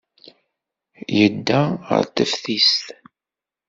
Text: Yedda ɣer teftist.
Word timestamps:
Yedda 1.17 1.61
ɣer 1.87 2.03
teftist. 2.15 2.85